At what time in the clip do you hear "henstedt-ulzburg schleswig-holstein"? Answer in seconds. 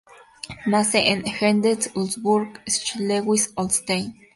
1.27-4.15